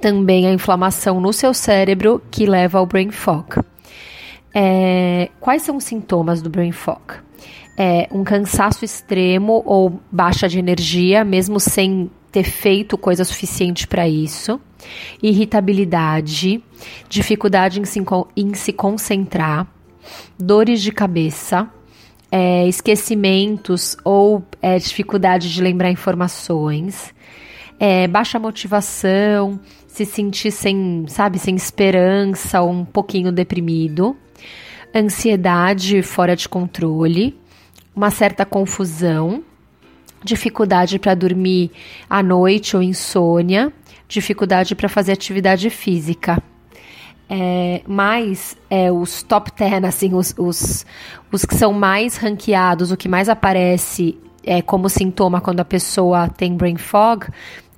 [0.00, 3.60] também a inflamação no seu cérebro que leva ao brain fog.
[4.54, 7.25] É, quais são os sintomas do brain fog?
[7.76, 14.08] É um cansaço extremo ou baixa de energia, mesmo sem ter feito coisa suficiente para
[14.08, 14.60] isso,
[15.22, 16.62] irritabilidade,
[17.08, 18.02] dificuldade em se,
[18.36, 19.66] em se concentrar,
[20.38, 21.68] dores de cabeça,
[22.30, 27.14] é, esquecimentos ou é, dificuldade de lembrar informações,
[27.78, 34.16] é, baixa motivação, se sentir sem, sabe, sem esperança ou um pouquinho deprimido,
[34.94, 37.38] ansiedade fora de controle,
[37.96, 39.42] uma certa confusão,
[40.22, 41.70] dificuldade para dormir
[42.10, 43.72] à noite ou insônia,
[44.06, 46.42] dificuldade para fazer atividade física.
[47.28, 50.86] É, mas é, os top 10, assim, os, os,
[51.32, 56.28] os que são mais ranqueados, o que mais aparece é, como sintoma quando a pessoa
[56.28, 57.26] tem brain fog,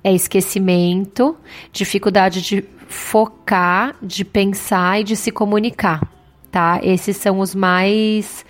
[0.03, 1.35] é esquecimento,
[1.71, 6.07] dificuldade de focar, de pensar e de se comunicar,
[6.51, 6.79] tá?
[6.83, 8.45] Esses são os mais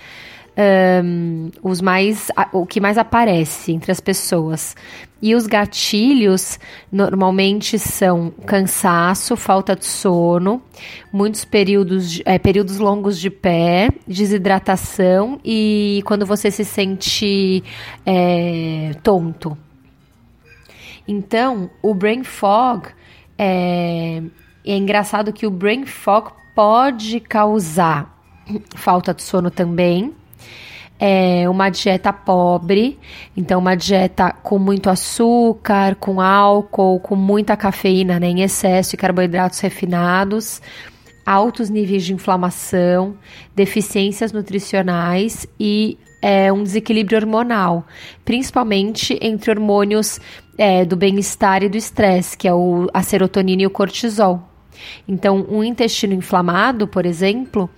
[0.60, 4.76] um, os mais o que mais aparece entre as pessoas.
[5.22, 6.58] E os gatilhos
[6.92, 10.62] normalmente são cansaço, falta de sono,
[11.12, 17.64] muitos períodos, é, períodos longos de pé, desidratação e quando você se sente
[18.06, 19.58] é, tonto.
[21.06, 22.88] Então, o brain fog
[23.38, 24.22] é,
[24.66, 28.20] é engraçado que o brain fog pode causar
[28.76, 30.14] falta de sono também,
[31.00, 33.00] é uma dieta pobre,
[33.36, 38.98] então uma dieta com muito açúcar, com álcool, com muita cafeína né, em excesso e
[38.98, 40.62] carboidratos refinados,
[41.26, 43.16] altos níveis de inflamação,
[43.56, 47.88] deficiências nutricionais e é, um desequilíbrio hormonal,
[48.26, 50.20] principalmente entre hormônios
[50.58, 54.49] é, do bem-estar e do estresse, que é o, a serotonina e o cortisol.
[55.08, 57.70] Então, um intestino inflamado, por exemplo,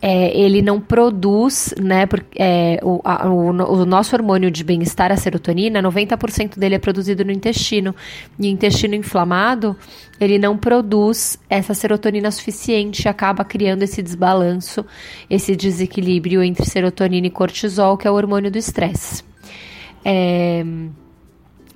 [0.00, 2.06] é, ele não produz, né?
[2.06, 7.24] Porque, é, o, o, o, nosso hormônio de bem-estar, a serotonina, 90% dele é produzido
[7.24, 7.94] no intestino.
[8.38, 9.76] E o intestino inflamado,
[10.20, 14.84] ele não produz essa serotonina suficiente acaba criando esse desbalanço,
[15.28, 19.24] esse desequilíbrio entre serotonina e cortisol, que é o hormônio do estresse.
[20.04, 20.64] É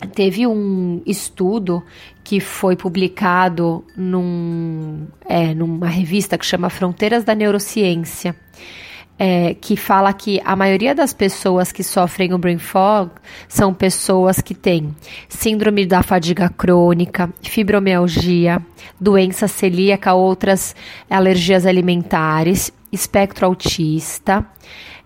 [0.09, 1.83] teve um estudo
[2.25, 8.34] que foi publicado num, é, numa revista que chama Fronteiras da Neurociência,
[9.19, 13.10] é, que fala que a maioria das pessoas que sofrem o brain fog
[13.47, 14.97] são pessoas que têm
[15.28, 18.63] síndrome da fadiga crônica, fibromialgia,
[18.98, 20.74] doença celíaca, outras
[21.10, 24.47] alergias alimentares, espectro autista,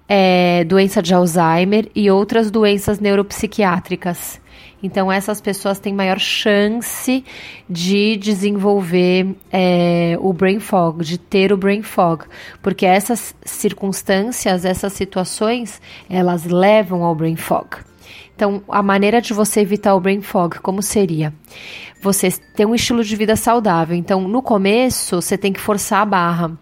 [0.09, 4.41] é, doença de Alzheimer e outras doenças neuropsiquiátricas.
[4.83, 7.25] Então, essas pessoas têm maior chance
[7.69, 12.27] de desenvolver é, o brain fog, de ter o brain fog,
[12.62, 17.79] porque essas circunstâncias, essas situações, elas levam ao brain fog.
[18.37, 21.33] Então, a maneira de você evitar o brain fog, como seria?
[22.03, 23.97] Você ter um estilo de vida saudável.
[23.97, 26.59] Então, no começo, você tem que forçar a barra.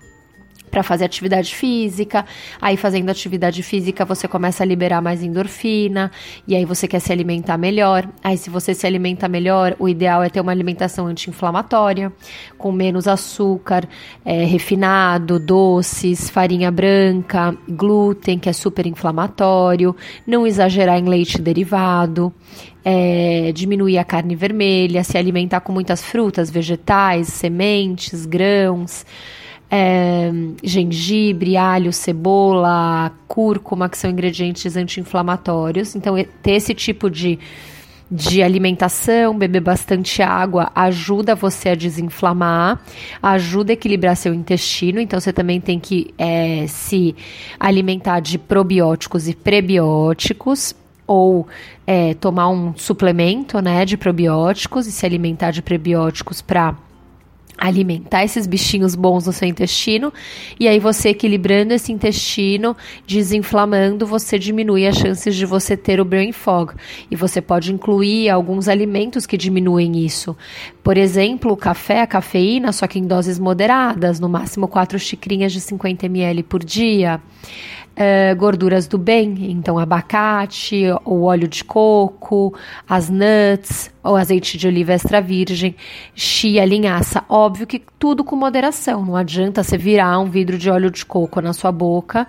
[0.72, 2.24] Para fazer atividade física.
[2.60, 6.10] Aí fazendo atividade física você começa a liberar mais endorfina
[6.48, 8.08] e aí você quer se alimentar melhor.
[8.24, 12.10] Aí se você se alimenta melhor, o ideal é ter uma alimentação anti-inflamatória,
[12.56, 13.86] com menos açúcar,
[14.24, 19.94] é, refinado, doces, farinha branca, glúten, que é super inflamatório,
[20.26, 22.32] não exagerar em leite derivado.
[22.84, 29.04] É, diminuir a carne vermelha, se alimentar com muitas frutas, vegetais, sementes, grãos
[29.74, 30.30] é,
[30.62, 35.96] gengibre, alho, cebola, cúrcuma, que são ingredientes anti-inflamatórios.
[35.96, 37.38] Então, ter esse tipo de,
[38.10, 42.82] de alimentação, beber bastante água, ajuda você a desinflamar,
[43.22, 45.00] ajuda a equilibrar seu intestino.
[45.00, 47.16] Então, você também tem que é, se
[47.58, 50.74] alimentar de probióticos e prebióticos
[51.06, 51.48] ou
[51.86, 56.76] é, tomar um suplemento né, de probióticos e se alimentar de prebióticos para
[57.62, 60.12] alimentar esses bichinhos bons no seu intestino
[60.58, 62.76] e aí você equilibrando esse intestino,
[63.06, 66.74] desinflamando, você diminui as chances de você ter o brain fog.
[67.08, 70.36] E você pode incluir alguns alimentos que diminuem isso.
[70.82, 75.52] Por exemplo, o café, a cafeína, só que em doses moderadas, no máximo 4 xicrinhas
[75.52, 77.20] de 50 ml por dia.
[77.92, 82.54] Uh, gorduras do bem, então abacate, o óleo de coco,
[82.88, 85.76] as nuts, o azeite de oliva extra virgem,
[86.14, 87.22] chia, linhaça.
[87.66, 89.04] Que tudo com moderação.
[89.04, 92.26] Não adianta você virar um vidro de óleo de coco na sua boca,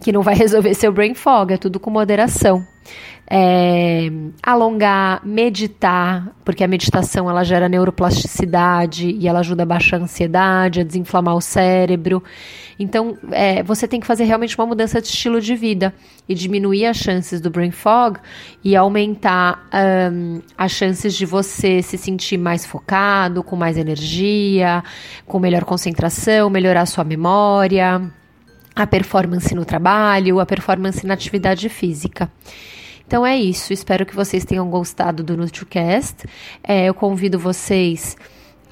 [0.00, 1.52] que não vai resolver seu brain fog.
[1.52, 2.73] É tudo com moderação
[3.26, 4.10] é,
[4.42, 10.80] alongar, meditar, porque a meditação ela gera neuroplasticidade e ela ajuda a baixar a ansiedade,
[10.80, 12.22] a desinflamar o cérebro.
[12.78, 15.94] Então, é, você tem que fazer realmente uma mudança de estilo de vida
[16.28, 18.18] e diminuir as chances do brain fog
[18.62, 19.68] e aumentar
[20.12, 24.82] um, as chances de você se sentir mais focado, com mais energia,
[25.26, 28.02] com melhor concentração, melhorar sua memória,
[28.74, 32.30] a performance no trabalho, a performance na atividade física.
[33.06, 33.72] Então é isso.
[33.72, 36.26] Espero que vocês tenham gostado do NutriCast.
[36.62, 38.16] É, eu convido vocês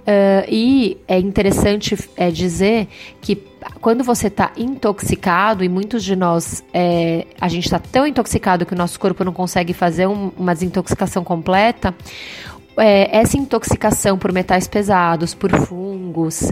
[0.02, 2.88] Uh, e é interessante é, dizer
[3.22, 3.49] que
[3.81, 8.74] quando você está intoxicado, e muitos de nós, é, a gente está tão intoxicado que
[8.74, 11.96] o nosso corpo não consegue fazer um, uma desintoxicação completa,
[12.78, 16.52] é, essa intoxicação por metais pesados, por fungos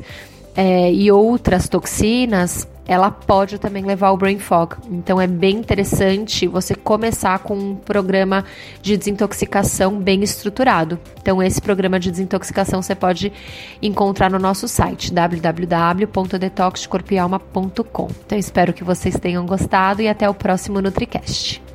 [0.56, 4.78] é, e outras toxinas, ela pode também levar ao brain fog.
[4.89, 8.45] Então é bem interessante você começar com um programa
[8.81, 10.98] de desintoxicação bem estruturado.
[11.22, 13.34] Então esse programa de desintoxicação você pode
[13.81, 18.07] encontrar no nosso site www.detoxcorpialma.com.
[18.25, 21.67] Então espero que vocês tenham gostado e até o próximo NutriCast.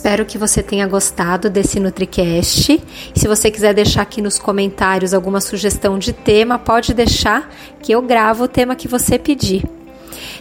[0.00, 2.82] Espero que você tenha gostado desse NutriCast.
[3.14, 7.52] Se você quiser deixar aqui nos comentários alguma sugestão de tema, pode deixar
[7.82, 9.62] que eu gravo o tema que você pedir.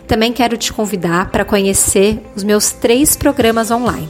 [0.07, 4.07] Também quero te convidar para conhecer os meus três programas online.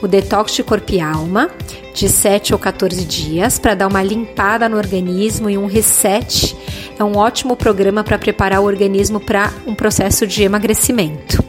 [0.00, 1.50] O Detox de Corpo e Alma,
[1.92, 6.56] de 7 ou 14 dias, para dar uma limpada no organismo e um reset.
[6.96, 11.42] É um ótimo programa para preparar o organismo para um processo de emagrecimento.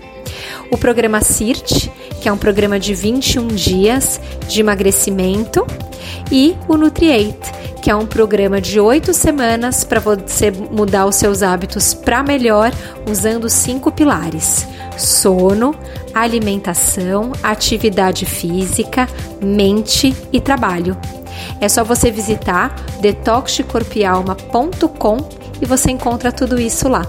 [0.72, 1.92] O programa CIRT,
[2.24, 5.68] que é um programa de 21 dias de emagrecimento,
[6.32, 7.52] e o Nutriate,
[7.82, 12.72] que é um programa de 8 semanas para você mudar os seus hábitos para melhor
[13.12, 14.66] usando cinco pilares:
[14.98, 15.76] sono,
[16.14, 19.06] alimentação, atividade física,
[19.42, 20.96] mente e trabalho.
[21.60, 25.18] É só você visitar detoxdecorpialma.com
[25.62, 27.06] e você encontra tudo isso lá.